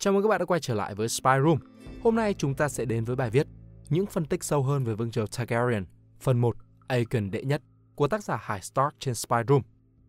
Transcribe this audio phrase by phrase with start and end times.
[0.00, 1.58] Chào mừng các bạn đã quay trở lại với Spy Room.
[2.02, 3.46] Hôm nay chúng ta sẽ đến với bài viết
[3.88, 5.84] những phân tích sâu hơn về vương triều Targaryen,
[6.20, 6.56] phần 1,
[6.88, 7.62] Aegon đệ nhất
[7.94, 9.62] của tác giả Hải Stark trên Spy Room.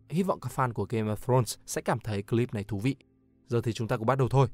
[0.08, 2.96] Hy vọng các fan của Game of Thrones sẽ cảm thấy clip này thú vị.
[3.46, 4.48] Giờ thì chúng ta cũng bắt đầu thôi.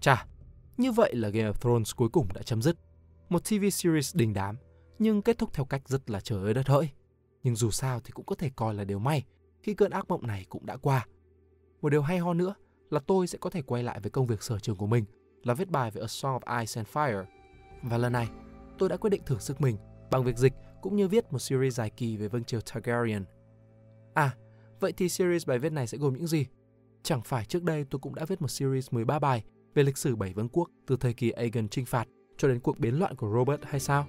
[0.00, 0.26] Chà,
[0.76, 2.76] như vậy là Game of Thrones cuối cùng đã chấm dứt.
[3.28, 4.56] Một TV series đình đám,
[4.98, 6.90] nhưng kết thúc theo cách rất là trời ơi đất hỡi.
[7.42, 9.24] Nhưng dù sao thì cũng có thể coi là điều may
[9.62, 11.06] khi cơn ác mộng này cũng đã qua.
[11.82, 12.54] Một điều hay ho nữa
[12.90, 15.04] là tôi sẽ có thể quay lại với công việc sở trường của mình
[15.42, 17.24] là viết bài về A Song of Ice and Fire.
[17.82, 18.28] Và lần này,
[18.78, 19.76] tôi đã quyết định thử sức mình
[20.10, 23.24] bằng việc dịch cũng như viết một series dài kỳ về vương triều Targaryen.
[24.14, 24.36] À,
[24.80, 26.46] vậy thì series bài viết này sẽ gồm những gì?
[27.02, 30.16] Chẳng phải trước đây tôi cũng đã viết một series 13 bài về lịch sử
[30.16, 33.32] bảy vương quốc từ thời kỳ Aegon chinh phạt cho đến cuộc biến loạn của
[33.34, 34.06] Robert hay sao?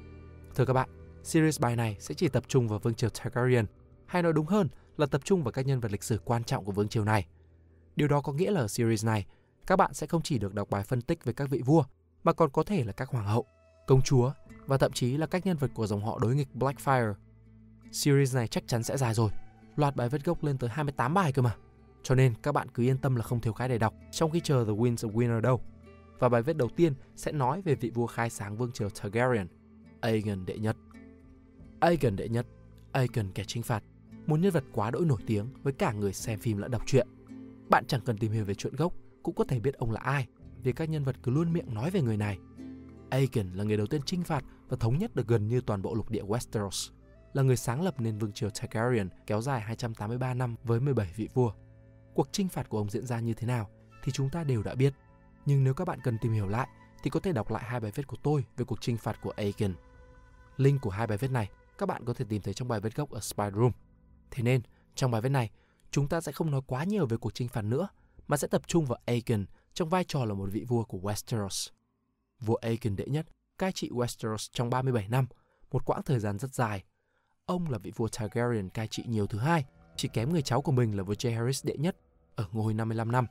[0.55, 0.89] Thưa các bạn,
[1.23, 3.65] series bài này sẽ chỉ tập trung vào vương triều Targaryen,
[4.05, 6.65] hay nói đúng hơn là tập trung vào các nhân vật lịch sử quan trọng
[6.65, 7.27] của vương triều này.
[7.95, 9.25] Điều đó có nghĩa là ở series này,
[9.67, 11.83] các bạn sẽ không chỉ được đọc bài phân tích về các vị vua,
[12.23, 13.45] mà còn có thể là các hoàng hậu,
[13.87, 14.31] công chúa
[14.65, 17.13] và thậm chí là các nhân vật của dòng họ đối nghịch Blackfire.
[17.91, 19.29] Series này chắc chắn sẽ dài rồi,
[19.75, 21.55] loạt bài viết gốc lên tới 28 bài cơ mà.
[22.03, 24.39] Cho nên các bạn cứ yên tâm là không thiếu cái để đọc trong khi
[24.39, 25.61] chờ The Winds of Winter đâu.
[26.19, 29.47] Và bài viết đầu tiên sẽ nói về vị vua khai sáng vương triều Targaryen,
[30.05, 30.77] Aegon đệ nhất.
[31.79, 32.45] Aegon đệ nhất,
[32.91, 33.83] Aegon kẻ chinh phạt,
[34.27, 37.07] một nhân vật quá đỗi nổi tiếng với cả người xem phim lẫn đọc truyện.
[37.69, 40.27] Bạn chẳng cần tìm hiểu về chuyện gốc cũng có thể biết ông là ai
[40.63, 42.39] vì các nhân vật cứ luôn miệng nói về người này.
[43.09, 45.95] Aegon là người đầu tiên chinh phạt và thống nhất được gần như toàn bộ
[45.95, 46.91] lục địa Westeros,
[47.33, 51.29] là người sáng lập nên vương triều Targaryen kéo dài 283 năm với 17 vị
[51.33, 51.51] vua.
[52.13, 53.69] Cuộc chinh phạt của ông diễn ra như thế nào
[54.03, 54.93] thì chúng ta đều đã biết.
[55.45, 56.67] Nhưng nếu các bạn cần tìm hiểu lại
[57.03, 59.33] thì có thể đọc lại hai bài viết của tôi về cuộc chinh phạt của
[59.35, 59.73] Aegon.
[60.57, 62.95] Link của hai bài viết này các bạn có thể tìm thấy trong bài viết
[62.95, 63.71] gốc ở Spy Room.
[64.31, 64.61] Thế nên,
[64.95, 65.49] trong bài viết này,
[65.91, 67.87] chúng ta sẽ không nói quá nhiều về cuộc chinh phạt nữa,
[68.27, 71.69] mà sẽ tập trung vào Aegon trong vai trò là một vị vua của Westeros.
[72.39, 75.27] Vua Aegon đệ nhất cai trị Westeros trong 37 năm,
[75.71, 76.83] một quãng thời gian rất dài.
[77.45, 79.65] Ông là vị vua Targaryen cai trị nhiều thứ hai,
[79.95, 81.97] chỉ kém người cháu của mình là vua Jaehaerys đệ nhất
[82.35, 83.25] ở ngôi 55 năm.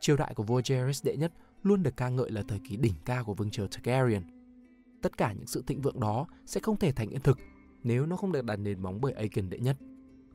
[0.00, 1.32] Triều đại của vua Jaehaerys đệ nhất
[1.62, 4.37] luôn được ca ngợi là thời kỳ đỉnh cao của vương triều Targaryen.
[5.02, 7.38] Tất cả những sự thịnh vượng đó sẽ không thể thành hiện thực
[7.82, 9.76] nếu nó không được đặt nền móng bởi Aegon đệ nhất.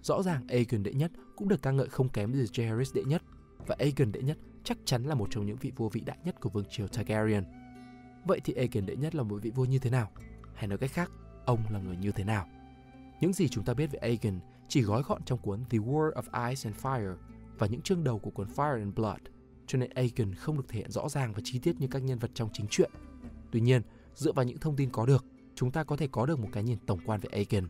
[0.02, 3.22] Rõ ràng Aegon đệ nhất cũng được ca ngợi không kém gì Jaehaerys đệ nhất
[3.68, 6.42] và Aegon đệ nhất chắc chắn là một trong những vị vua vĩ đại nhất
[6.42, 7.44] của vương triều Targaryen.
[8.26, 10.12] Vậy thì Aegon đệ nhất là một vị vua như thế nào?
[10.54, 11.12] Hay nói cách khác,
[11.46, 12.48] ông là người như thế nào?
[13.22, 16.50] Những gì chúng ta biết về Aegon chỉ gói gọn trong cuốn The War of
[16.50, 17.16] Ice and Fire
[17.58, 19.22] và những chương đầu của cuốn Fire and Blood,
[19.68, 22.20] cho nên Aegon không được thể hiện rõ ràng và chi tiết như các nhân
[22.20, 22.92] vật trong chính truyện.
[23.52, 23.82] Tuy nhiên,
[24.16, 25.26] dựa vào những thông tin có được,
[25.56, 27.70] chúng ta có thể có được một cái nhìn tổng quan về Aegon.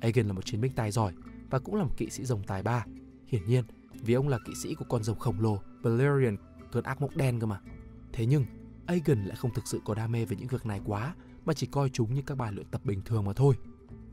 [0.00, 1.12] Aegon là một chiến binh tài giỏi
[1.50, 2.86] và cũng là một kỵ sĩ rồng tài ba.
[3.26, 3.64] Hiển nhiên,
[4.02, 6.36] vì ông là kỵ sĩ của con rồng khổng lồ Valerian,
[6.72, 7.60] cơn ác mộng đen cơ mà.
[8.12, 8.44] Thế nhưng,
[8.86, 11.14] Aegon lại không thực sự có đam mê về những việc này quá,
[11.44, 13.54] mà chỉ coi chúng như các bài luyện tập bình thường mà thôi.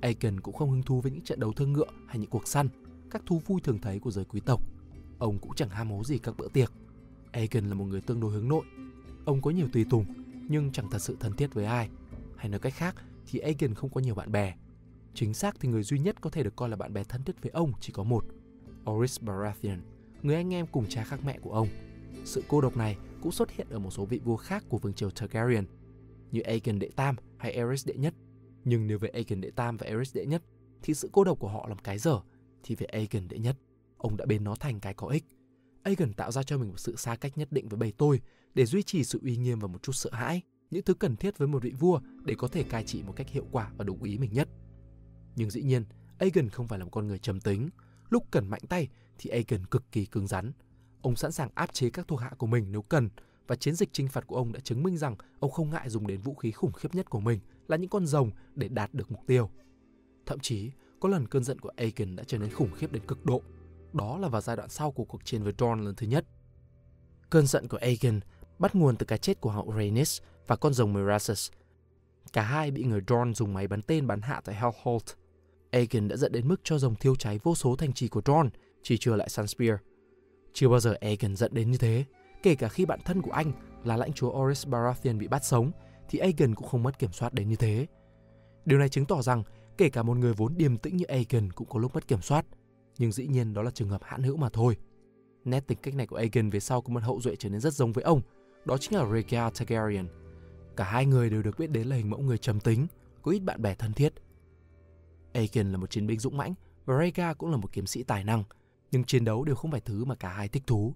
[0.01, 2.69] Aegon cũng không hứng thú với những trận đấu thương ngựa hay những cuộc săn,
[3.09, 4.61] các thú vui thường thấy của giới quý tộc.
[5.19, 6.71] Ông cũng chẳng ham hố gì các bữa tiệc.
[7.31, 8.65] Aegon là một người tương đối hướng nội.
[9.25, 10.05] Ông có nhiều tùy tùng,
[10.51, 11.89] nhưng chẳng thật sự thân thiết với ai.
[12.37, 12.95] Hay nói cách khác
[13.25, 14.55] thì Aegon không có nhiều bạn bè.
[15.13, 17.41] Chính xác thì người duy nhất có thể được coi là bạn bè thân thiết
[17.41, 18.25] với ông chỉ có một,
[18.91, 19.77] Oris Baratheon,
[20.21, 21.67] người anh em cùng cha khác mẹ của ông.
[22.25, 24.93] Sự cô độc này cũng xuất hiện ở một số vị vua khác của vương
[24.93, 25.65] triều Targaryen,
[26.31, 28.13] như Aegon đệ tam hay Aerys đệ nhất.
[28.63, 30.43] Nhưng nếu về Aegon đệ tam và Aerys đệ nhất
[30.83, 32.19] thì sự cô độc của họ làm cái dở,
[32.63, 33.57] thì về Aegon đệ nhất,
[33.97, 35.23] ông đã biến nó thành cái có ích.
[35.83, 38.21] Aegon tạo ra cho mình một sự xa cách nhất định với bầy tôi
[38.53, 40.41] để duy trì sự uy nghiêm và một chút sợ hãi,
[40.71, 43.29] những thứ cần thiết với một vị vua để có thể cai trị một cách
[43.29, 44.49] hiệu quả và đúng ý mình nhất.
[45.35, 45.85] Nhưng dĩ nhiên,
[46.17, 47.69] Aegon không phải là một con người trầm tính.
[48.09, 50.51] Lúc cần mạnh tay thì Aegon cực kỳ cứng rắn.
[51.01, 53.09] Ông sẵn sàng áp chế các thuộc hạ của mình nếu cần
[53.47, 56.07] và chiến dịch chinh phạt của ông đã chứng minh rằng ông không ngại dùng
[56.07, 59.11] đến vũ khí khủng khiếp nhất của mình là những con rồng để đạt được
[59.11, 59.49] mục tiêu.
[60.25, 63.25] Thậm chí, có lần cơn giận của Aegon đã trở nên khủng khiếp đến cực
[63.25, 63.41] độ.
[63.93, 66.25] Đó là vào giai đoạn sau của cuộc chiến với Dorne lần thứ nhất.
[67.29, 68.19] Cơn giận của Aegon
[68.61, 71.51] bắt nguồn từ cái chết của hậu Rhaenys và con rồng Mirasus.
[72.33, 75.03] Cả hai bị người Dorn dùng máy bắn tên bắn hạ tại Hellholt.
[75.71, 78.49] Aegon đã dẫn đến mức cho rồng thiêu cháy vô số thành trì của Dorn,
[78.83, 79.75] chỉ trừ lại Sunspear.
[80.53, 82.05] Chưa bao giờ Aegon giận đến như thế,
[82.43, 83.51] kể cả khi bạn thân của anh
[83.83, 85.71] là lãnh chúa Oris Baratheon bị bắt sống,
[86.09, 87.87] thì Aegon cũng không mất kiểm soát đến như thế.
[88.65, 89.43] Điều này chứng tỏ rằng
[89.77, 92.45] kể cả một người vốn điềm tĩnh như Aegon cũng có lúc mất kiểm soát,
[92.97, 94.77] nhưng dĩ nhiên đó là trường hợp hạn hữu mà thôi.
[95.45, 97.73] Nét tính cách này của Aegon về sau có một hậu duệ trở nên rất
[97.73, 98.21] giống với ông,
[98.65, 100.07] đó chính là Rhaegar Targaryen.
[100.75, 102.87] Cả hai người đều được biết đến là hình mẫu người trầm tính,
[103.21, 104.13] có ít bạn bè thân thiết.
[105.33, 106.53] Aegon là một chiến binh dũng mãnh
[106.85, 108.43] và Rhaegar cũng là một kiếm sĩ tài năng,
[108.91, 110.93] nhưng chiến đấu đều không phải thứ mà cả hai thích thú.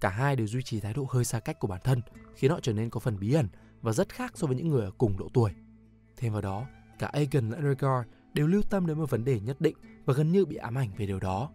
[0.00, 2.00] Cả hai đều duy trì thái độ hơi xa cách của bản thân,
[2.34, 3.48] khiến họ trở nên có phần bí ẩn
[3.82, 5.50] và rất khác so với những người ở cùng độ tuổi.
[6.16, 6.66] Thêm vào đó,
[6.98, 10.32] cả Aegon lẫn Rhaegar đều lưu tâm đến một vấn đề nhất định và gần
[10.32, 11.50] như bị ám ảnh về điều đó.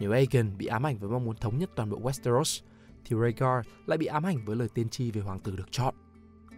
[0.00, 2.62] Nếu Aegon bị ám ảnh với mong muốn thống nhất toàn bộ Westeros,
[3.04, 5.94] thì Rhaegar lại bị ám ảnh với lời tiên tri về hoàng tử được chọn.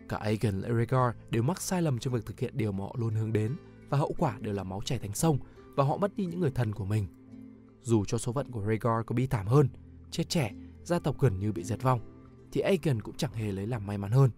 [0.08, 2.94] Cả Aegon lẫn Rhaegar đều mắc sai lầm trong việc thực hiện điều mà họ
[2.98, 3.56] luôn hướng đến
[3.88, 5.38] và hậu quả đều là máu chảy thành sông
[5.76, 7.06] và họ mất đi những người thân của mình.
[7.82, 9.68] Dù cho số phận của Rhaegar có bi thảm hơn,
[10.10, 10.52] chết trẻ,
[10.82, 12.00] gia tộc gần như bị diệt vong,
[12.52, 14.30] thì Aegon cũng chẳng hề lấy làm may mắn hơn.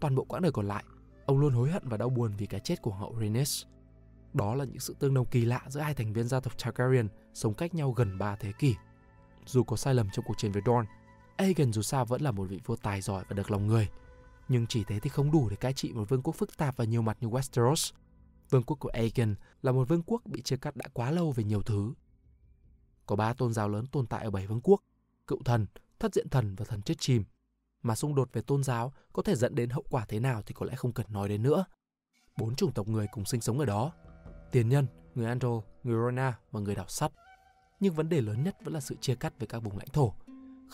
[0.00, 0.84] Toàn bộ quãng đời còn lại,
[1.26, 3.64] ông luôn hối hận và đau buồn vì cái chết của hậu Rhaenys.
[4.34, 7.08] Đó là những sự tương đồng kỳ lạ giữa hai thành viên gia tộc Targaryen
[7.34, 8.74] sống cách nhau gần 3 thế kỷ.
[9.46, 10.90] Dù có sai lầm trong cuộc chiến với Dorne,
[11.36, 13.88] Aegon dù sao vẫn là một vị vua tài giỏi và được lòng người.
[14.48, 16.84] Nhưng chỉ thế thì không đủ để cai trị một vương quốc phức tạp và
[16.84, 17.92] nhiều mặt như Westeros.
[18.50, 21.44] Vương quốc của Aegon là một vương quốc bị chia cắt đã quá lâu về
[21.44, 21.92] nhiều thứ.
[23.06, 24.80] Có ba tôn giáo lớn tồn tại ở bảy vương quốc,
[25.26, 25.66] cựu thần,
[25.98, 27.24] thất diện thần và thần chết chìm.
[27.82, 30.54] Mà xung đột về tôn giáo có thể dẫn đến hậu quả thế nào thì
[30.54, 31.64] có lẽ không cần nói đến nữa.
[32.38, 33.92] Bốn chủng tộc người cùng sinh sống ở đó.
[34.52, 37.12] Tiền nhân, người Andro, người Rona và người đảo sắt.
[37.80, 40.14] Nhưng vấn đề lớn nhất vẫn là sự chia cắt về các vùng lãnh thổ.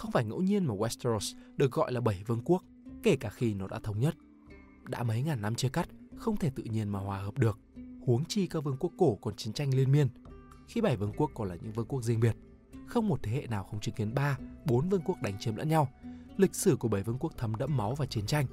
[0.00, 2.64] Không phải ngẫu nhiên mà Westeros được gọi là bảy vương quốc,
[3.02, 4.14] kể cả khi nó đã thống nhất.
[4.88, 7.58] Đã mấy ngàn năm chia cắt, không thể tự nhiên mà hòa hợp được.
[8.06, 10.08] Huống chi các vương quốc cổ còn chiến tranh liên miên.
[10.68, 12.36] Khi bảy vương quốc còn là những vương quốc riêng biệt,
[12.86, 15.68] không một thế hệ nào không chứng kiến ba, bốn vương quốc đánh chiếm lẫn
[15.68, 15.88] nhau.
[16.36, 18.46] Lịch sử của bảy vương quốc thấm đẫm máu và chiến tranh.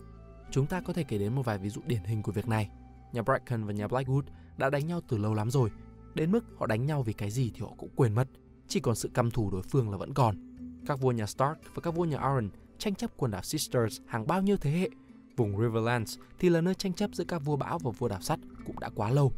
[0.52, 2.70] Chúng ta có thể kể đến một vài ví dụ điển hình của việc này.
[3.14, 4.24] Nhà Bracken và nhà Blackwood
[4.58, 5.72] đã đánh nhau từ lâu lắm rồi,
[6.14, 8.28] đến mức họ đánh nhau vì cái gì thì họ cũng quên mất,
[8.68, 10.47] chỉ còn sự căm thù đối phương là vẫn còn.
[10.88, 14.28] Các vua nhà Stark và các vua nhà Arryn tranh chấp quần đảo Sisters hàng
[14.28, 14.90] bao nhiêu thế hệ.
[15.38, 18.40] Vùng Riverlands thì là nơi tranh chấp giữa các vua bão và vua đảo sắt
[18.66, 19.34] cũng đã quá lâu.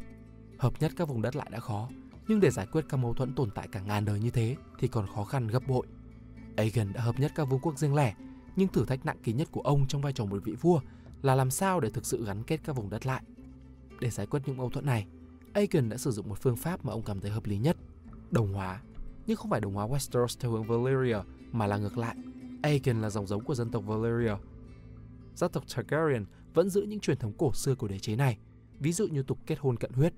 [0.57, 1.90] Hợp nhất các vùng đất lại đã khó,
[2.28, 4.88] nhưng để giải quyết các mâu thuẫn tồn tại cả ngàn đời như thế thì
[4.88, 5.88] còn khó khăn gấp bội.
[6.56, 8.16] Aegon đã hợp nhất các vương quốc riêng lẻ,
[8.56, 10.80] nhưng thử thách nặng ký nhất của ông trong vai trò một vị vua
[11.22, 13.24] là làm sao để thực sự gắn kết các vùng đất lại.
[14.00, 15.07] Để giải quyết những mâu thuẫn này,
[15.54, 17.78] Aegon đã sử dụng một phương pháp mà ông cảm thấy hợp lý nhất,
[18.31, 18.81] đồng hóa.
[19.28, 21.18] Nhưng không phải đồng hóa Westeros theo hướng Valyria
[21.51, 22.16] mà là ngược lại.
[22.62, 24.36] Aegon là dòng giống của dân tộc Valyria.
[25.36, 28.38] Gia tộc Targaryen vẫn giữ những truyền thống cổ xưa của đế chế này,
[28.80, 30.13] ví dụ như tục kết hôn cận huyết.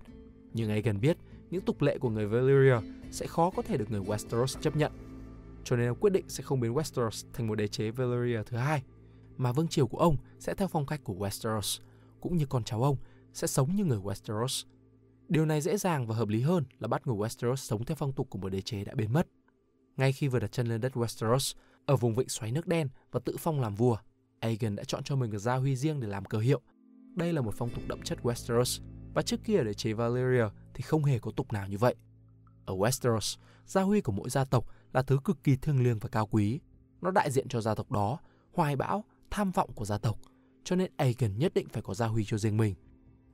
[0.53, 1.17] Nhưng Aegon biết
[1.49, 4.91] những tục lệ của người Valyria sẽ khó có thể được người Westeros chấp nhận.
[5.63, 8.57] Cho nên ông quyết định sẽ không biến Westeros thành một đế chế Valyria thứ
[8.57, 8.83] hai,
[9.37, 11.81] mà vương triều của ông sẽ theo phong cách của Westeros,
[12.21, 12.97] cũng như con cháu ông
[13.33, 14.65] sẽ sống như người Westeros.
[15.29, 18.13] Điều này dễ dàng và hợp lý hơn là bắt người Westeros sống theo phong
[18.13, 19.27] tục của một đế chế đã biến mất.
[19.97, 21.55] Ngay khi vừa đặt chân lên đất Westeros,
[21.85, 23.97] ở vùng vịnh xoáy nước đen và tự phong làm vua,
[24.39, 26.61] Aegon đã chọn cho mình một gia huy riêng để làm cờ hiệu.
[27.15, 28.81] Đây là một phong tục đậm chất Westeros,
[29.13, 31.95] và trước kia để chế Valyria thì không hề có tục nào như vậy.
[32.65, 36.09] Ở Westeros, gia huy của mỗi gia tộc là thứ cực kỳ thiêng liêng và
[36.09, 36.59] cao quý.
[37.01, 38.19] Nó đại diện cho gia tộc đó,
[38.53, 40.17] hoài bão, tham vọng của gia tộc,
[40.63, 42.75] cho nên Aegon nhất định phải có gia huy cho riêng mình.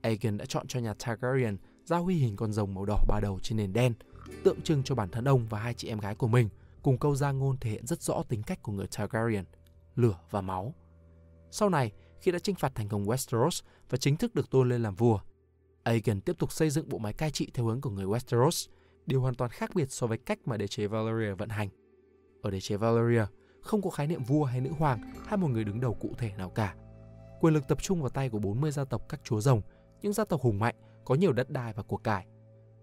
[0.02, 3.38] Aegon đã chọn cho nhà Targaryen gia huy hình con rồng màu đỏ ba đầu
[3.42, 3.94] trên nền đen,
[4.44, 6.48] tượng trưng cho bản thân ông và hai chị em gái của mình,
[6.82, 9.44] cùng câu gia ngôn thể hiện rất rõ tính cách của người Targaryen,
[9.96, 10.74] lửa và máu.
[11.50, 14.82] Sau này, khi đã chinh phạt thành công Westeros và chính thức được tôn lên
[14.82, 15.18] làm vua,
[15.82, 18.68] Aegon tiếp tục xây dựng bộ máy cai trị theo hướng của người Westeros,
[19.06, 21.68] điều hoàn toàn khác biệt so với cách mà đế chế Valyria vận hành.
[22.42, 23.24] Ở đế chế Valyria,
[23.60, 26.32] không có khái niệm vua hay nữ hoàng hay một người đứng đầu cụ thể
[26.36, 26.74] nào cả.
[27.40, 29.62] Quyền lực tập trung vào tay của 40 gia tộc các chúa rồng,
[30.02, 32.26] những gia tộc hùng mạnh, có nhiều đất đai và của cải.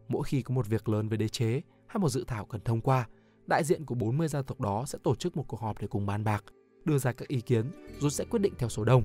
[0.07, 2.81] Mỗi khi có một việc lớn về đế chế hay một dự thảo cần thông
[2.81, 3.07] qua,
[3.47, 6.05] đại diện của 40 gia tộc đó sẽ tổ chức một cuộc họp để cùng
[6.05, 6.43] bàn bạc,
[6.85, 9.03] đưa ra các ý kiến rồi sẽ quyết định theo số đông.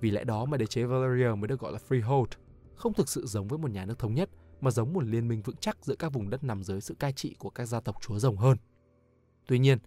[0.00, 2.26] Vì lẽ đó mà đế chế Valyria mới được gọi là freehold,
[2.74, 5.42] không thực sự giống với một nhà nước thống nhất mà giống một liên minh
[5.42, 7.96] vững chắc giữa các vùng đất nằm dưới sự cai trị của các gia tộc
[8.00, 8.56] chúa rồng hơn.
[9.46, 9.78] Tuy nhiên,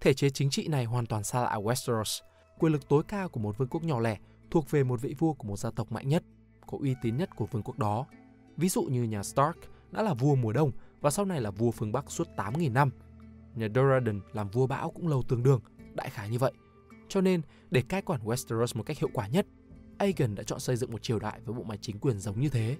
[0.00, 2.22] thể chế chính trị này hoàn toàn xa lạ Westeros.
[2.58, 4.18] Quyền lực tối cao của một vương quốc nhỏ lẻ
[4.50, 6.22] thuộc về một vị vua của một gia tộc mạnh nhất,
[6.66, 8.06] có uy tín nhất của vương quốc đó.
[8.56, 9.56] Ví dụ như nhà Stark
[9.92, 10.70] đã là vua mùa đông
[11.00, 12.90] và sau này là vua phương Bắc suốt 8.000 năm.
[13.54, 15.60] Nhà Doradin làm vua bão cũng lâu tương đương,
[15.94, 16.52] đại khái như vậy.
[17.08, 19.46] Cho nên, để cai quản Westeros một cách hiệu quả nhất,
[19.98, 22.48] Aegon đã chọn xây dựng một triều đại với bộ máy chính quyền giống như
[22.48, 22.76] thế.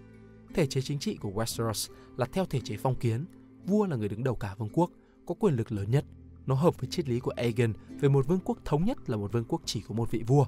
[0.54, 3.24] Thể chế chính trị của Westeros là theo thể chế phong kiến,
[3.64, 4.90] vua là người đứng đầu cả vương quốc,
[5.26, 6.04] có quyền lực lớn nhất.
[6.46, 9.32] Nó hợp với triết lý của Aegon về một vương quốc thống nhất là một
[9.32, 10.46] vương quốc chỉ có một vị vua.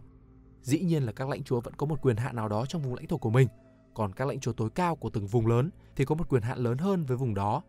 [0.62, 2.94] Dĩ nhiên là các lãnh chúa vẫn có một quyền hạn nào đó trong vùng
[2.94, 3.48] lãnh thổ của mình,
[3.94, 6.58] còn các lãnh chúa tối cao của từng vùng lớn thì có một quyền hạn
[6.58, 7.62] lớn hơn với vùng đó.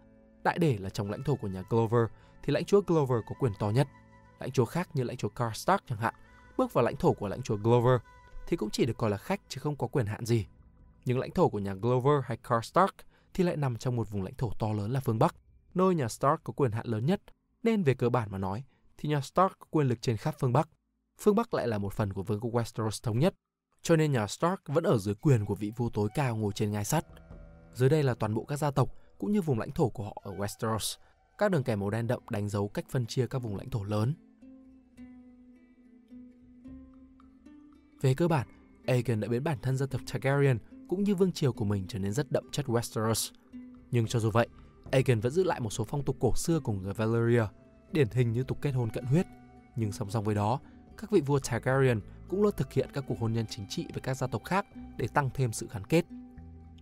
[0.44, 2.06] Đại để là trong lãnh thổ của nhà Glover
[2.44, 3.88] thì lãnh chúa Glover có quyền to nhất.
[4.40, 6.14] Lãnh chúa khác như lãnh chúa Karstark chẳng hạn,
[6.58, 8.02] bước vào lãnh thổ của lãnh chúa Glover
[8.48, 10.46] thì cũng chỉ được coi là khách chứ không có quyền hạn gì.
[11.06, 12.96] Nhưng lãnh thổ của nhà Glover hay Karstark
[13.34, 15.36] thì lại nằm trong một vùng lãnh thổ to lớn là phương Bắc,
[15.74, 17.22] nơi nhà Stark có quyền hạn lớn nhất,
[17.64, 18.64] nên về cơ bản mà nói
[18.98, 20.70] thì nhà Stark có quyền lực trên khắp phương Bắc.
[21.22, 23.36] Phương Bắc lại là một phần của vương quốc Westeros thống nhất,
[23.86, 26.72] cho nên nhà Stark vẫn ở dưới quyền của vị vua tối cao ngồi trên
[26.72, 27.06] ngai sắt.
[27.74, 30.22] Dưới đây là toàn bộ các gia tộc cũng như vùng lãnh thổ của họ
[30.24, 30.98] ở Westeros.
[31.38, 33.84] Các đường kẻ màu đen đậm đánh dấu cách phân chia các vùng lãnh thổ
[33.84, 34.14] lớn.
[38.02, 38.48] Về cơ bản,
[38.88, 40.58] Aegon đã biến bản thân dân tộc Targaryen
[40.90, 43.34] cũng như vương triều của mình trở nên rất đậm chất Westeros.
[43.92, 44.48] Nhưng cho dù vậy,
[44.92, 47.44] Aegon vẫn giữ lại một số phong tục cổ xưa của người Valyria,
[47.92, 49.26] điển hình như tục kết hôn cận huyết.
[49.76, 50.60] Nhưng song song với đó,
[50.98, 54.02] các vị vua Targaryen cũng luôn thực hiện các cuộc hôn nhân chính trị với
[54.02, 54.66] các gia tộc khác
[54.98, 56.06] để tăng thêm sự gắn kết.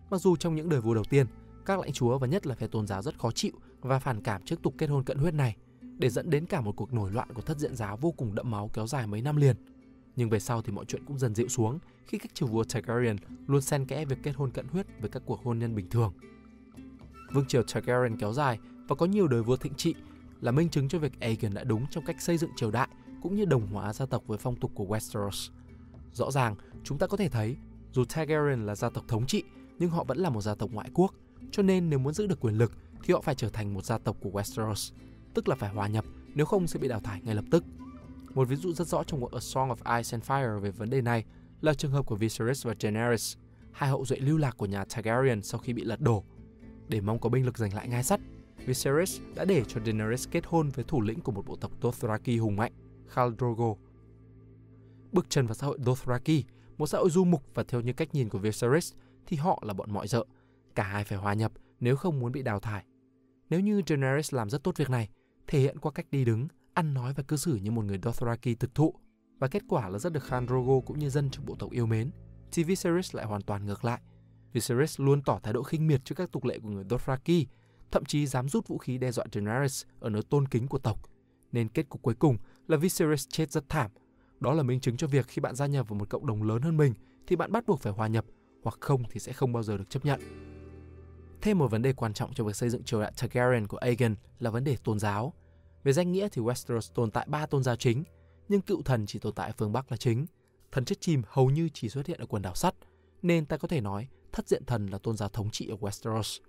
[0.09, 1.27] Mặc dù trong những đời vua đầu tiên,
[1.65, 3.51] các lãnh chúa và nhất là phe tôn giáo rất khó chịu
[3.81, 5.55] và phản cảm trước tục kết hôn cận huyết này,
[5.97, 8.51] để dẫn đến cả một cuộc nổi loạn của thất diện giáo vô cùng đẫm
[8.51, 9.55] máu kéo dài mấy năm liền.
[10.15, 13.15] Nhưng về sau thì mọi chuyện cũng dần dịu xuống khi các triều vua Targaryen
[13.47, 16.13] luôn xen kẽ việc kết hôn cận huyết với các cuộc hôn nhân bình thường.
[17.31, 19.95] Vương triều Targaryen kéo dài và có nhiều đời vua thịnh trị
[20.41, 22.87] là minh chứng cho việc Aegon đã đúng trong cách xây dựng triều đại
[23.23, 25.51] cũng như đồng hóa gia tộc với phong tục của Westeros.
[26.13, 27.57] Rõ ràng, chúng ta có thể thấy
[27.91, 29.43] dù Targaryen là gia tộc thống trị
[29.79, 31.13] nhưng họ vẫn là một gia tộc ngoại quốc,
[31.51, 32.71] cho nên nếu muốn giữ được quyền lực
[33.03, 34.93] thì họ phải trở thành một gia tộc của Westeros,
[35.33, 37.63] tức là phải hòa nhập, nếu không sẽ bị đào thải ngay lập tức.
[38.33, 41.01] Một ví dụ rất rõ trong A Song of Ice and Fire về vấn đề
[41.01, 41.23] này
[41.61, 43.37] là trường hợp của Viserys và Daenerys,
[43.71, 46.23] hai hậu duệ lưu lạc của nhà Targaryen sau khi bị lật đổ.
[46.87, 48.19] Để mong có binh lực giành lại ngai sắt,
[48.65, 52.39] Viserys đã để cho Daenerys kết hôn với thủ lĩnh của một bộ tộc Dothraki
[52.39, 52.71] hùng mạnh,
[53.13, 53.75] Khal Drogo.
[55.11, 56.43] Bước chân vào xã hội Dothraki,
[56.77, 58.93] một xã hội du mục và theo những cách nhìn của Viserys
[59.25, 60.25] thì họ là bọn mọi dợ.
[60.75, 62.85] Cả hai phải hòa nhập nếu không muốn bị đào thải.
[63.49, 65.09] Nếu như Daenerys làm rất tốt việc này,
[65.47, 68.59] thể hiện qua cách đi đứng, ăn nói và cư xử như một người Dothraki
[68.59, 68.93] thực thụ,
[69.39, 71.85] và kết quả là rất được Khal Drogo cũng như dân trong bộ tộc yêu
[71.85, 72.11] mến,
[72.51, 74.01] thì Viserys lại hoàn toàn ngược lại.
[74.53, 77.47] Viserys luôn tỏ thái độ khinh miệt trước các tục lệ của người Dothraki,
[77.91, 80.99] thậm chí dám rút vũ khí đe dọa Daenerys ở nơi tôn kính của tộc.
[81.51, 83.91] Nên kết cục cuối cùng là Viserys chết rất thảm.
[84.39, 86.61] Đó là minh chứng cho việc khi bạn gia nhập vào một cộng đồng lớn
[86.61, 86.93] hơn mình
[87.27, 88.25] thì bạn bắt buộc phải hòa nhập,
[88.63, 90.19] hoặc không thì sẽ không bao giờ được chấp nhận.
[91.41, 94.15] Thêm một vấn đề quan trọng trong việc xây dựng triều đại Targaryen của Aegon
[94.39, 95.33] là vấn đề tôn giáo.
[95.83, 98.03] Về danh nghĩa thì Westeros tồn tại ba tôn giáo chính,
[98.49, 100.25] nhưng cựu thần chỉ tồn tại ở phương Bắc là chính.
[100.71, 102.75] Thần chết chìm hầu như chỉ xuất hiện ở quần đảo sắt,
[103.21, 106.39] nên ta có thể nói thất diện thần là tôn giáo thống trị ở Westeros.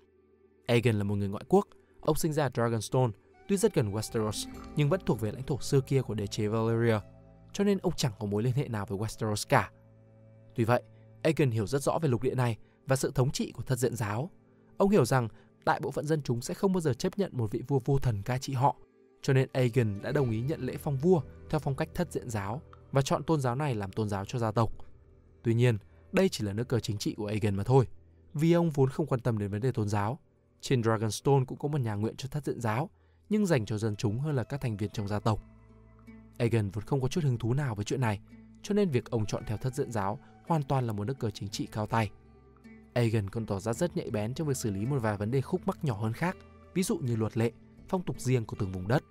[0.66, 1.68] Aegon là một người ngoại quốc,
[2.00, 3.12] ông sinh ra Dragonstone,
[3.48, 6.48] tuy rất gần Westeros nhưng vẫn thuộc về lãnh thổ xưa kia của đế chế
[6.48, 6.98] Valyria,
[7.52, 9.70] cho nên ông chẳng có mối liên hệ nào với Westeros cả.
[10.54, 10.82] Tuy vậy,
[11.22, 13.96] Aegon hiểu rất rõ về lục địa này và sự thống trị của thất diện
[13.96, 14.30] giáo.
[14.76, 15.28] Ông hiểu rằng
[15.64, 17.98] đại bộ phận dân chúng sẽ không bao giờ chấp nhận một vị vua vô
[17.98, 18.76] thần cai trị họ,
[19.22, 21.20] cho nên Aegon đã đồng ý nhận lễ phong vua
[21.50, 24.38] theo phong cách thất diện giáo và chọn tôn giáo này làm tôn giáo cho
[24.38, 24.72] gia tộc.
[25.42, 25.78] Tuy nhiên,
[26.12, 27.86] đây chỉ là nước cờ chính trị của Aegon mà thôi,
[28.34, 30.18] vì ông vốn không quan tâm đến vấn đề tôn giáo.
[30.60, 32.90] Trên Dragonstone cũng có một nhà nguyện cho thất diện giáo,
[33.28, 35.40] nhưng dành cho dân chúng hơn là các thành viên trong gia tộc.
[36.38, 38.20] Aegon vốn không có chút hứng thú nào với chuyện này,
[38.62, 41.30] cho nên việc ông chọn theo thất diện giáo hoàn toàn là một nước cờ
[41.30, 42.10] chính trị cao tay.
[42.94, 45.40] Aegon còn tỏ ra rất nhạy bén trong việc xử lý một vài vấn đề
[45.40, 46.36] khúc mắc nhỏ hơn khác,
[46.74, 47.52] ví dụ như luật lệ,
[47.88, 49.04] phong tục riêng của từng vùng đất.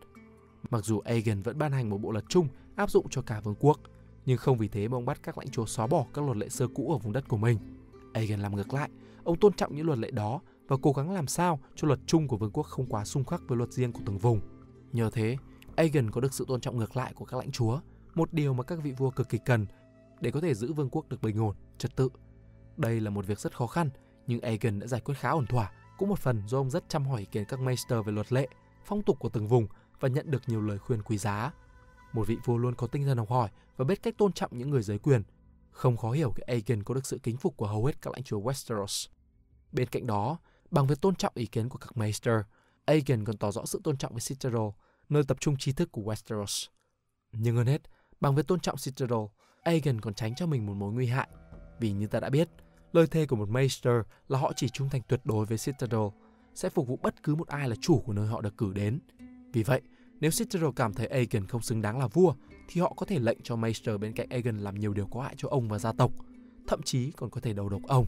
[0.69, 3.55] Mặc dù Aegon vẫn ban hành một bộ luật chung áp dụng cho cả vương
[3.59, 3.79] quốc,
[4.25, 6.49] nhưng không vì thế mà ông bắt các lãnh chúa xóa bỏ các luật lệ
[6.49, 7.57] xưa cũ ở vùng đất của mình.
[8.13, 8.89] Aegon làm ngược lại,
[9.23, 12.27] ông tôn trọng những luật lệ đó và cố gắng làm sao cho luật chung
[12.27, 14.41] của vương quốc không quá xung khắc với luật riêng của từng vùng.
[14.91, 15.37] Nhờ thế,
[15.75, 17.79] Aegon có được sự tôn trọng ngược lại của các lãnh chúa,
[18.15, 19.65] một điều mà các vị vua cực kỳ cần
[20.21, 22.09] để có thể giữ vương quốc được bình ổn, trật tự.
[22.77, 23.89] Đây là một việc rất khó khăn,
[24.27, 27.05] nhưng Aegon đã giải quyết khá ổn thỏa, cũng một phần do ông rất chăm
[27.05, 28.47] hỏi ý kiến các maester về luật lệ,
[28.85, 29.67] phong tục của từng vùng
[29.99, 31.51] và nhận được nhiều lời khuyên quý giá.
[32.13, 34.69] Một vị vua luôn có tinh thần học hỏi và biết cách tôn trọng những
[34.69, 35.23] người giới quyền.
[35.71, 38.23] Không khó hiểu cái Aegon có được sự kính phục của hầu hết các lãnh
[38.23, 39.09] chúa Westeros.
[39.71, 40.37] Bên cạnh đó,
[40.73, 42.35] bằng việc tôn trọng ý kiến của các maester,
[42.85, 44.67] Aegon còn tỏ rõ sự tôn trọng với Citadel,
[45.09, 46.67] nơi tập trung tri thức của Westeros.
[47.31, 47.81] Nhưng hơn hết,
[48.21, 49.19] bằng việc tôn trọng Citadel,
[49.63, 51.27] Aegon còn tránh cho mình một mối nguy hại.
[51.79, 52.49] Vì như ta đã biết,
[52.93, 53.95] lời thề của một Maester
[54.27, 56.07] là họ chỉ trung thành tuyệt đối với Citadel,
[56.55, 58.99] sẽ phục vụ bất cứ một ai là chủ của nơi họ được cử đến.
[59.53, 59.81] Vì vậy,
[60.19, 62.33] nếu Citadel cảm thấy Aegon không xứng đáng là vua,
[62.67, 65.35] thì họ có thể lệnh cho Maester bên cạnh Aegon làm nhiều điều có hại
[65.37, 66.11] cho ông và gia tộc,
[66.67, 68.05] thậm chí còn có thể đầu độc ông.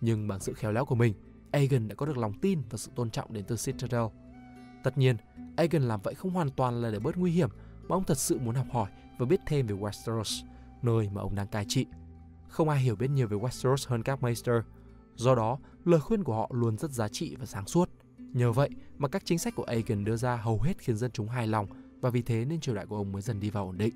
[0.00, 1.14] Nhưng bằng sự khéo léo của mình,
[1.56, 4.04] Aegon đã có được lòng tin và sự tôn trọng đến từ Citadel.
[4.84, 5.16] Tất nhiên,
[5.56, 7.48] Aegon làm vậy không hoàn toàn là để bớt nguy hiểm,
[7.88, 10.46] mà ông thật sự muốn học hỏi và biết thêm về Westeros
[10.82, 11.86] nơi mà ông đang cai trị.
[12.48, 14.54] Không ai hiểu biết nhiều về Westeros hơn các Maester,
[15.16, 17.90] do đó lời khuyên của họ luôn rất giá trị và sáng suốt.
[18.18, 21.28] Nhờ vậy mà các chính sách của Aegon đưa ra hầu hết khiến dân chúng
[21.28, 21.66] hài lòng
[22.00, 23.94] và vì thế nên triều đại của ông mới dần đi vào ổn định.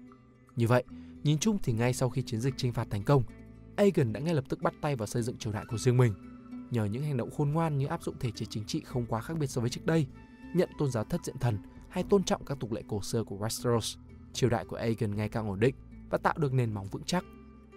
[0.56, 0.84] Như vậy,
[1.22, 3.22] nhìn chung thì ngay sau khi chiến dịch chinh phạt thành công,
[3.76, 6.14] Aegon đã ngay lập tức bắt tay vào xây dựng triều đại của riêng mình
[6.70, 9.20] nhờ những hành động khôn ngoan như áp dụng thể chế chính trị không quá
[9.20, 10.06] khác biệt so với trước đây,
[10.54, 11.58] nhận tôn giáo thất diện thần
[11.88, 13.98] hay tôn trọng các tục lệ cổ xưa của Westeros,
[14.32, 15.74] triều đại của Aegon ngày càng ổn định
[16.10, 17.24] và tạo được nền móng vững chắc.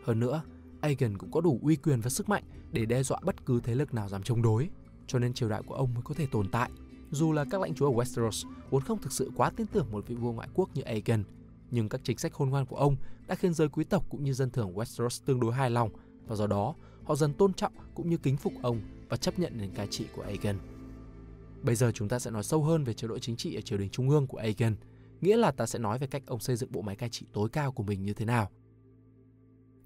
[0.04, 0.42] Hơn nữa,
[0.82, 3.76] Aegon cũng có đủ uy quyền và sức mạnh để đe dọa bất cứ thế
[3.76, 4.70] lực nào dám chống đối,
[5.08, 6.70] cho nên triều đại của ông mới có thể tồn tại.
[7.12, 10.08] Dù là các lãnh chúa ở Westeros vốn không thực sự quá tin tưởng một
[10.08, 11.24] vị vua ngoại quốc như Aegon,
[11.72, 12.96] nhưng các chính sách khôn ngoan của ông
[13.28, 15.90] đã khiến giới quý tộc cũng như dân thường Westeros tương đối hài lòng
[16.28, 19.58] và do đó họ dần tôn trọng cũng như kính phục ông và chấp nhận
[19.58, 20.56] nền cai trị của Aegon.
[21.62, 23.78] Bây giờ chúng ta sẽ nói sâu hơn về chế độ chính trị ở triều
[23.78, 24.76] đình trung ương của Aegon,
[25.22, 27.50] nghĩa là ta sẽ nói về cách ông xây dựng bộ máy cai trị tối
[27.50, 28.52] cao của mình như thế nào.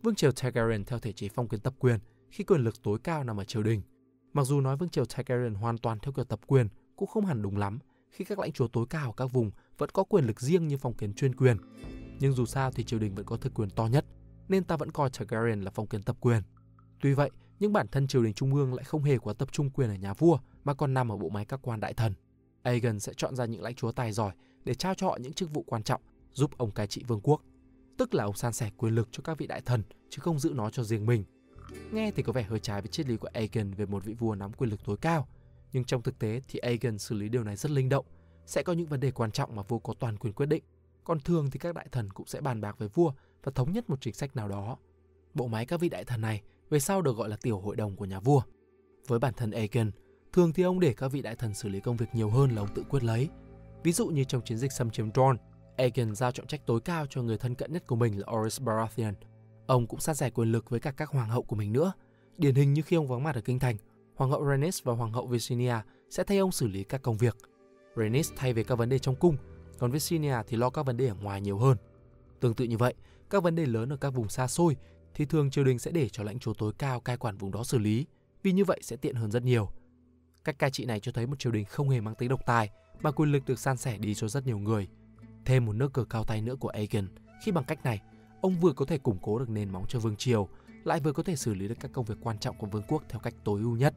[0.04, 3.24] Vương triều Targaryen theo thể chế phong kiến tập quyền khi quyền lực tối cao
[3.24, 3.82] nằm ở triều đình.
[4.34, 7.42] Mặc dù nói vương triều Targaryen hoàn toàn theo kiểu tập quyền cũng không hẳn
[7.42, 10.42] đúng lắm khi các lãnh chúa tối cao ở các vùng vẫn có quyền lực
[10.42, 11.58] riêng như phong kiến chuyên quyền.
[12.20, 14.06] Nhưng dù sao thì triều đình vẫn có thực quyền to nhất,
[14.50, 16.44] nên ta vẫn coi Targaryen là phong kiến tập quyền.
[17.02, 19.70] Tuy vậy, nhưng bản thân triều đình trung ương lại không hề quá tập trung
[19.70, 22.14] quyền ở nhà vua mà còn nằm ở bộ máy các quan đại thần.
[22.64, 24.32] Aegon sẽ chọn ra những lãnh chúa tài giỏi
[24.64, 26.02] để trao cho họ những chức vụ quan trọng,
[26.32, 27.42] giúp ông cai trị vương quốc.
[27.98, 30.54] Tức là ông san sẻ quyền lực cho các vị đại thần chứ không giữ
[30.56, 31.24] nó cho riêng mình.
[31.92, 34.36] Nghe thì có vẻ hơi trái với triết lý của Aegon về một vị vua
[34.36, 35.28] nắm quyền lực tối cao,
[35.74, 38.06] nhưng trong thực tế thì Aegon xử lý điều này rất linh động,
[38.46, 40.64] sẽ có những vấn đề quan trọng mà vua có toàn quyền quyết định.
[41.04, 43.12] Còn thường thì các đại thần cũng sẽ bàn bạc với vua
[43.44, 44.78] và thống nhất một chính sách nào đó.
[45.34, 47.96] Bộ máy các vị đại thần này về sau được gọi là tiểu hội đồng
[47.96, 48.42] của nhà vua.
[49.08, 49.92] Với bản thân Aegon,
[50.34, 52.62] thường thì ông để các vị đại thần xử lý công việc nhiều hơn là
[52.62, 53.30] ông tự quyết lấy.
[53.84, 55.44] Ví dụ như trong chiến dịch xâm chiếm Dorne,
[55.78, 58.62] Aegon giao trọng trách tối cao cho người thân cận nhất của mình là Oris
[58.62, 59.14] Baratheon.
[59.68, 61.94] Ông cũng sát giải quyền lực với cả các hoàng hậu của mình nữa.
[62.38, 63.78] Điển hình như khi ông vắng mặt ở kinh thành,
[64.16, 67.38] hoàng hậu Rhaenys và hoàng hậu Visenya sẽ thay ông xử lý các công việc.
[67.96, 69.38] Rhaenys thay về các vấn đề trong cung,
[69.80, 71.78] còn Visenya thì lo các vấn đề ở ngoài nhiều hơn.
[72.40, 72.94] Tương tự như vậy,
[73.30, 74.76] các vấn đề lớn ở các vùng xa xôi
[75.18, 77.64] thì thường triều đình sẽ để cho lãnh chúa tối cao cai quản vùng đó
[77.64, 78.06] xử lý,
[78.44, 79.70] vì như vậy sẽ tiện hơn rất nhiều.
[80.44, 82.70] Cách cai trị này cho thấy một triều đình không hề mang tính độc tài,
[83.02, 84.88] mà quyền lực được san sẻ đi cho rất nhiều người.
[85.46, 87.08] Thêm một nước cờ cao tay nữa của Aegon,
[87.44, 88.02] khi bằng cách này,
[88.42, 90.50] ông vừa có thể củng cố được nền móng cho vương triều,
[90.84, 93.04] lại vừa có thể xử lý được các công việc quan trọng của vương quốc
[93.10, 93.94] theo cách tối ưu nhất.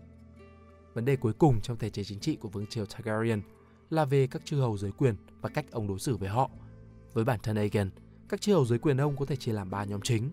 [0.94, 3.42] Vấn đề cuối cùng trong thể chế chính trị của vương triều Targaryen
[3.90, 6.50] là về các chư hầu dưới quyền và cách ông đối xử với họ.
[7.12, 7.90] Với bản thân Aegon,
[8.28, 10.30] các chư hầu dưới quyền ông có thể chia làm ba nhóm chính.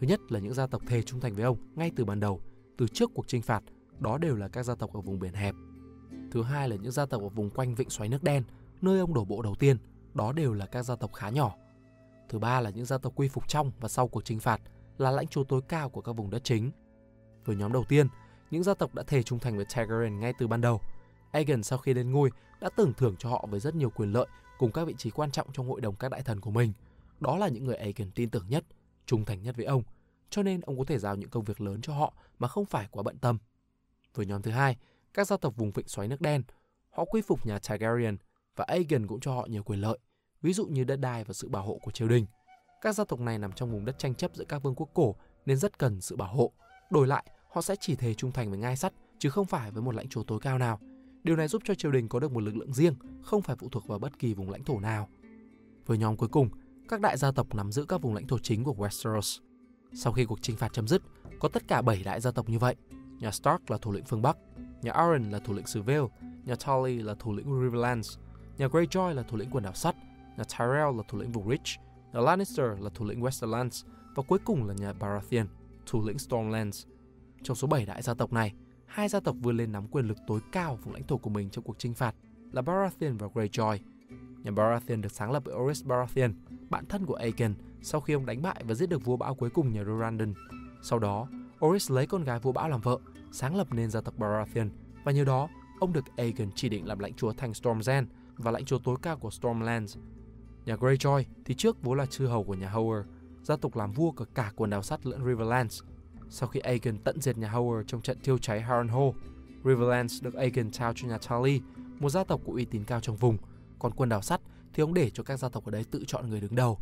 [0.00, 2.40] Thứ nhất là những gia tộc thề trung thành với ông ngay từ ban đầu,
[2.78, 3.62] từ trước cuộc chinh phạt,
[3.98, 5.54] đó đều là các gia tộc ở vùng biển hẹp.
[6.30, 8.42] Thứ hai là những gia tộc ở vùng quanh vịnh xoáy nước đen,
[8.80, 9.76] nơi ông đổ bộ đầu tiên,
[10.14, 11.54] đó đều là các gia tộc khá nhỏ.
[12.28, 14.60] Thứ ba là những gia tộc quy phục trong và sau cuộc chinh phạt,
[14.98, 16.70] là lãnh chúa tối cao của các vùng đất chính.
[17.44, 18.08] Với nhóm đầu tiên,
[18.50, 20.80] những gia tộc đã thề trung thành với Targaryen ngay từ ban đầu.
[21.32, 24.26] Aegon sau khi lên ngôi đã tưởng thưởng cho họ với rất nhiều quyền lợi
[24.58, 26.72] cùng các vị trí quan trọng trong hội đồng các đại thần của mình.
[27.20, 28.64] Đó là những người Aegon tin tưởng nhất,
[29.10, 29.82] trung thành nhất với ông,
[30.30, 32.88] cho nên ông có thể giao những công việc lớn cho họ mà không phải
[32.90, 33.38] quá bận tâm.
[34.14, 34.76] Với nhóm thứ hai,
[35.14, 36.42] các gia tộc vùng vịnh xoáy nước đen,
[36.90, 38.16] họ quy phục nhà Targaryen
[38.56, 39.98] và Aegon cũng cho họ nhiều quyền lợi,
[40.42, 42.26] ví dụ như đất đai và sự bảo hộ của triều đình.
[42.82, 45.14] Các gia tộc này nằm trong vùng đất tranh chấp giữa các vương quốc cổ
[45.46, 46.52] nên rất cần sự bảo hộ.
[46.90, 49.82] Đổi lại, họ sẽ chỉ thề trung thành với ngai sắt chứ không phải với
[49.82, 50.80] một lãnh chúa tối cao nào.
[51.22, 53.68] Điều này giúp cho triều đình có được một lực lượng riêng, không phải phụ
[53.68, 55.08] thuộc vào bất kỳ vùng lãnh thổ nào.
[55.86, 56.48] Với nhóm cuối cùng,
[56.90, 59.40] các đại gia tộc nắm giữ các vùng lãnh thổ chính của Westeros.
[59.92, 61.02] Sau khi cuộc chinh phạt chấm dứt,
[61.38, 62.76] có tất cả 7 đại gia tộc như vậy.
[63.20, 64.36] Nhà Stark là thủ lĩnh phương Bắc,
[64.82, 66.06] nhà Arryn là thủ lĩnh xứ Vale,
[66.44, 68.18] nhà Tully là thủ lĩnh Riverlands,
[68.58, 69.96] nhà Greyjoy là thủ lĩnh quần đảo sắt,
[70.36, 71.80] nhà Tyrell là thủ lĩnh vùng Reach,
[72.12, 75.46] nhà Lannister là thủ lĩnh Westerlands và cuối cùng là nhà Baratheon,
[75.86, 76.86] thủ lĩnh Stormlands.
[77.42, 78.52] Trong số 7 đại gia tộc này,
[78.86, 81.50] hai gia tộc vươn lên nắm quyền lực tối cao vùng lãnh thổ của mình
[81.50, 82.14] trong cuộc chinh phạt
[82.52, 83.78] là Baratheon và Greyjoy.
[84.42, 86.30] Nhà Baratheon được sáng lập bởi Oris Baratheon,
[86.70, 89.50] bạn thân của Aegon, sau khi ông đánh bại và giết được vua bão cuối
[89.50, 90.34] cùng nhà Durrandon.
[90.82, 91.28] Sau đó,
[91.66, 92.98] Oris lấy con gái vua bão làm vợ,
[93.32, 94.68] sáng lập nên gia tộc Baratheon
[95.04, 95.48] và nhờ đó
[95.80, 98.04] ông được Aegon chỉ định làm lãnh chúa thành Stormzen
[98.36, 99.96] và lãnh chúa tối cao của Stormlands.
[100.66, 103.04] Nhà Greyjoy thì trước vốn là chư hầu của nhà Howard,
[103.42, 105.82] gia tộc làm vua của cả quần đảo sắt lẫn Riverlands.
[106.28, 109.08] Sau khi Aegon tận diệt nhà Howard trong trận thiêu cháy Harrenhal,
[109.64, 111.60] Riverlands được Aegon trao cho nhà Tully,
[111.98, 113.36] một gia tộc có uy tín cao trong vùng.
[113.80, 114.40] Còn quần đảo sắt
[114.72, 116.78] thì ông để cho các gia tộc ở đấy tự chọn người đứng đầu.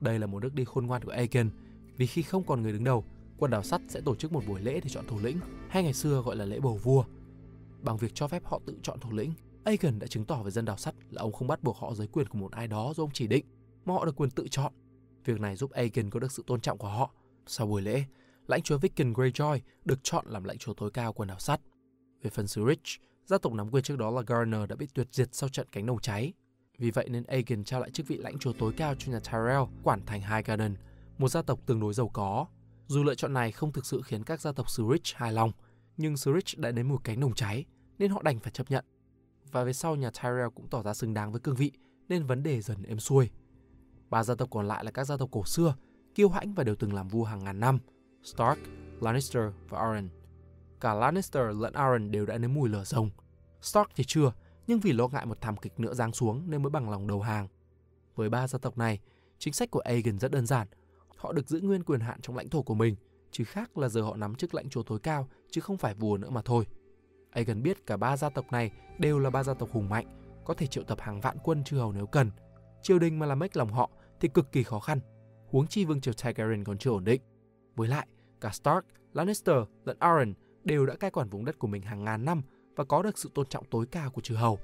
[0.00, 1.50] Đây là một nước đi khôn ngoan của Aegon,
[1.96, 3.04] vì khi không còn người đứng đầu,
[3.38, 5.36] quần đảo sắt sẽ tổ chức một buổi lễ để chọn thủ lĩnh,
[5.68, 7.04] hay ngày xưa gọi là lễ bầu vua.
[7.82, 9.32] Bằng việc cho phép họ tự chọn thủ lĩnh,
[9.64, 12.06] Aegon đã chứng tỏ với dân đảo sắt là ông không bắt buộc họ dưới
[12.06, 13.44] quyền của một ai đó do ông chỉ định,
[13.84, 14.72] mà họ được quyền tự chọn.
[15.24, 17.14] Việc này giúp Aegon có được sự tôn trọng của họ.
[17.46, 18.04] Sau buổi lễ,
[18.46, 21.60] lãnh chúa Vicken Greyjoy được chọn làm lãnh chúa tối cao quân đảo sắt.
[22.22, 23.00] Về phần xứ Rich,
[23.30, 25.86] gia tộc nắm quyền trước đó là Garner đã bị tuyệt diệt sau trận cánh
[25.86, 26.32] đồng cháy.
[26.78, 29.62] Vì vậy nên Aegon trao lại chức vị lãnh chúa tối cao cho nhà Tyrell
[29.82, 30.76] quản thành Highgarden,
[31.18, 32.46] một gia tộc tương đối giàu có.
[32.86, 35.52] Dù lựa chọn này không thực sự khiến các gia tộc xứ Rich hài lòng,
[35.96, 37.64] nhưng Srich đã đến một cánh nồng cháy
[37.98, 38.84] nên họ đành phải chấp nhận.
[39.50, 41.72] Và về sau nhà Tyrell cũng tỏ ra xứng đáng với cương vị
[42.08, 43.30] nên vấn đề dần êm xuôi.
[44.08, 45.74] Ba gia tộc còn lại là các gia tộc cổ xưa,
[46.14, 47.78] kiêu hãnh và đều từng làm vua hàng ngàn năm,
[48.22, 48.58] Stark,
[49.00, 50.08] Lannister và Arryn.
[50.80, 53.10] Cả Lannister lẫn Arryn đều đã nếm mùi lửa rồng.
[53.60, 54.32] Stark thì chưa,
[54.66, 57.20] nhưng vì lo ngại một thảm kịch nữa giáng xuống nên mới bằng lòng đầu
[57.20, 57.48] hàng.
[58.16, 59.00] Với ba gia tộc này,
[59.38, 60.66] chính sách của Aegon rất đơn giản.
[61.16, 62.96] Họ được giữ nguyên quyền hạn trong lãnh thổ của mình,
[63.30, 66.16] chứ khác là giờ họ nắm chức lãnh chúa tối cao chứ không phải vua
[66.16, 66.66] nữa mà thôi.
[67.30, 70.06] Aegon biết cả ba gia tộc này đều là ba gia tộc hùng mạnh,
[70.44, 72.30] có thể triệu tập hàng vạn quân chư hầu nếu cần.
[72.82, 73.90] Triều đình mà làm ếch lòng họ
[74.20, 75.00] thì cực kỳ khó khăn.
[75.50, 77.22] Huống chi vương triều Targaryen còn chưa ổn định.
[77.76, 78.06] Với lại,
[78.40, 82.24] cả Stark, Lannister lẫn Arryn đều đã cai quản vùng đất của mình hàng ngàn
[82.24, 82.42] năm
[82.76, 84.58] và có được sự tôn trọng tối cao của chư hầu.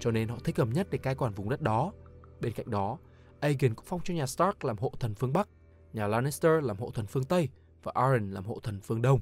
[0.00, 1.92] Cho nên họ thích hợp nhất để cai quản vùng đất đó.
[2.40, 2.98] Bên cạnh đó,
[3.40, 5.48] Aegon cũng phong cho nhà Stark làm hộ thần phương Bắc,
[5.92, 7.48] nhà Lannister làm hộ thần phương Tây
[7.82, 9.20] và Arryn làm hộ thần phương Đông.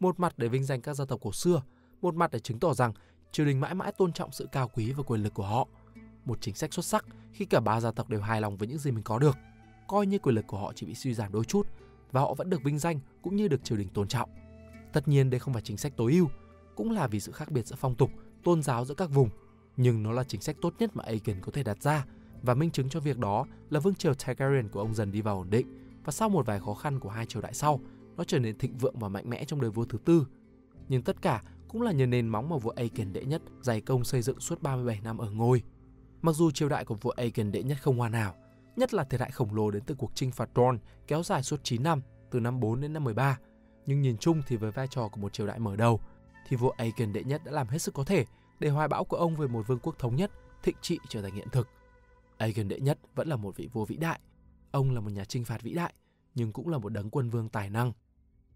[0.00, 1.62] Một mặt để vinh danh các gia tộc cổ xưa,
[2.00, 2.92] một mặt để chứng tỏ rằng
[3.32, 5.68] triều đình mãi mãi tôn trọng sự cao quý và quyền lực của họ.
[6.24, 8.78] Một chính sách xuất sắc khi cả ba gia tộc đều hài lòng với những
[8.78, 9.36] gì mình có được,
[9.88, 11.66] coi như quyền lực của họ chỉ bị suy giảm đôi chút
[12.12, 14.30] và họ vẫn được vinh danh cũng như được triều đình tôn trọng.
[14.92, 16.28] Tất nhiên đây không phải chính sách tối ưu,
[16.76, 18.10] cũng là vì sự khác biệt giữa phong tục,
[18.44, 19.28] tôn giáo giữa các vùng,
[19.76, 22.04] nhưng nó là chính sách tốt nhất mà Aegon có thể đặt ra
[22.42, 25.36] và minh chứng cho việc đó là vương triều Targaryen của ông dần đi vào
[25.38, 25.66] ổn định
[26.04, 27.80] và sau một vài khó khăn của hai triều đại sau,
[28.16, 30.26] nó trở nên thịnh vượng và mạnh mẽ trong đời vua thứ tư.
[30.88, 34.04] Nhưng tất cả cũng là nhờ nền móng mà vua Aegon đệ nhất dày công
[34.04, 35.62] xây dựng suốt 37 năm ở ngôi.
[36.22, 38.34] Mặc dù triều đại của vua Aegon đệ nhất không hoàn hảo,
[38.76, 41.60] nhất là thiệt hại khổng lồ đến từ cuộc chinh phạt Dorne kéo dài suốt
[41.62, 43.38] 9 năm, từ năm 4 đến năm 13.
[43.88, 46.00] Nhưng nhìn chung thì với vai trò của một triều đại mở đầu,
[46.46, 48.24] thì vua Aegon đệ nhất đã làm hết sức có thể
[48.60, 50.30] để hoài bão của ông về một vương quốc thống nhất,
[50.62, 51.68] thịnh trị trở thành hiện thực.
[52.38, 54.20] Aegon đệ nhất vẫn là một vị vua vĩ đại.
[54.70, 55.94] Ông là một nhà chinh phạt vĩ đại,
[56.34, 57.92] nhưng cũng là một đấng quân vương tài năng.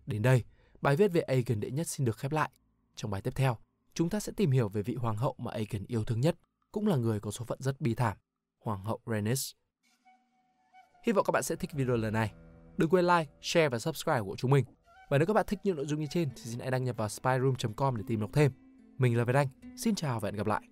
[0.06, 0.44] Đến đây,
[0.80, 2.50] bài viết về Aegon đệ nhất xin được khép lại.
[2.94, 3.56] Trong bài tiếp theo,
[3.94, 6.36] chúng ta sẽ tìm hiểu về vị hoàng hậu mà Aegon yêu thương nhất,
[6.72, 8.16] cũng là người có số phận rất bi thảm,
[8.58, 9.52] hoàng hậu Rhaenys.
[11.06, 12.32] Hy vọng các bạn sẽ thích video lần này.
[12.76, 14.64] Đừng quên like, share và subscribe của chúng mình.
[15.12, 16.96] Và nếu các bạn thích những nội dung như trên thì xin hãy đăng nhập
[16.96, 18.52] vào spyroom.com để tìm đọc thêm.
[18.98, 20.62] Mình là Việt Anh, xin chào và hẹn gặp lại.